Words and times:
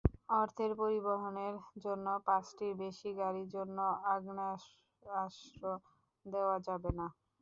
অর্থের 0.33 0.71
পরিবহনের 0.79 1.55
জন্য 1.83 2.07
পাঁচটির 2.27 2.73
বেশি 2.81 3.09
গাড়ির 3.19 3.47
জন্য 3.55 3.77
আগ্নেয়াস্ত্র 4.13 5.63
দেওয়া 6.25 6.57
যাবে 6.67 6.91
না। 6.99 7.07